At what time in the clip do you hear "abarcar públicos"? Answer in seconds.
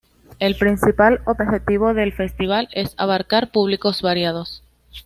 2.97-4.01